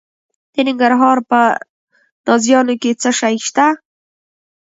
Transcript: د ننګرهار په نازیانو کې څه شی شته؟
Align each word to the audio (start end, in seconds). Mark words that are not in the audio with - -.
د 0.53 0.55
ننګرهار 0.67 1.17
په 1.29 1.41
نازیانو 2.27 2.75
کې 2.81 2.91
څه 3.01 3.09
شی 3.19 3.35
شته؟ 3.47 3.65